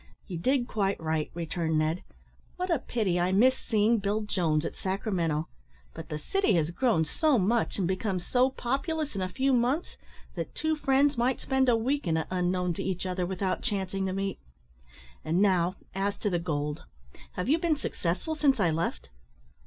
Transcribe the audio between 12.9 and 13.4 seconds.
other,